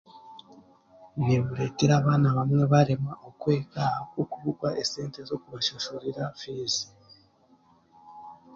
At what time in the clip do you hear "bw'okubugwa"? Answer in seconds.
4.09-4.69